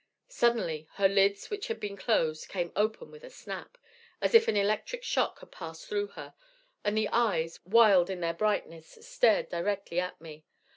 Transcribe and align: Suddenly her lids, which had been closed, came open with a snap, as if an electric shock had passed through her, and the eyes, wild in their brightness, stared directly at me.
Suddenly 0.29 0.87
her 0.95 1.07
lids, 1.07 1.51
which 1.51 1.67
had 1.67 1.79
been 1.79 1.95
closed, 1.95 2.47
came 2.49 2.71
open 2.75 3.11
with 3.11 3.23
a 3.23 3.29
snap, 3.29 3.77
as 4.19 4.33
if 4.33 4.47
an 4.47 4.57
electric 4.57 5.03
shock 5.03 5.37
had 5.41 5.51
passed 5.51 5.85
through 5.87 6.07
her, 6.17 6.33
and 6.83 6.97
the 6.97 7.07
eyes, 7.09 7.59
wild 7.65 8.09
in 8.09 8.19
their 8.19 8.33
brightness, 8.33 8.97
stared 9.07 9.47
directly 9.49 9.99
at 9.99 10.19
me. 10.19 10.43